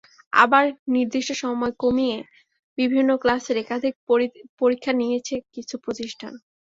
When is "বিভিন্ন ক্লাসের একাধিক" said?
2.77-3.93